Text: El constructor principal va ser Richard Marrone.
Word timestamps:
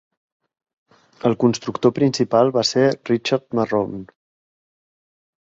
El 1.29 1.35
constructor 1.43 1.93
principal 1.99 2.51
va 2.57 2.65
ser 2.71 2.87
Richard 3.11 3.47
Marrone. 3.61 4.03